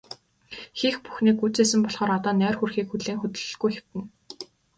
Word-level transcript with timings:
Хийх 0.79 0.95
бүхнээ 1.03 1.33
гүйцээсэн 1.39 1.79
болохоор 1.83 2.11
одоо 2.17 2.33
нойр 2.35 2.55
хүрэхийг 2.57 2.87
хүлээн 2.89 3.19
хөдлөлгүй 3.19 3.71
хэвтэнэ. 3.73 4.05